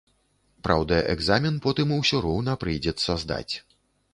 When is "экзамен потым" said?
1.15-1.93